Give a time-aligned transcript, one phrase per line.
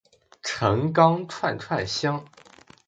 [0.41, 2.25] 陈钢串串香